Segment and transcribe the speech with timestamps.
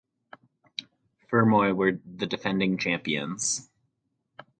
[1.29, 3.69] Fermoy were the defending champions.